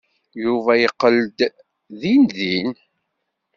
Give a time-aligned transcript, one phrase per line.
[0.43, 1.39] Yuba yeqqel-d
[1.99, 2.71] dindin.